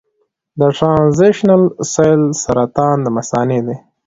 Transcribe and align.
د 0.59 0.61
ټرانزیشنل 0.77 1.63
سیل 1.93 2.21
سرطان 2.43 2.97
د 3.03 3.07
مثانې 3.17 3.59
دی. 3.65 3.75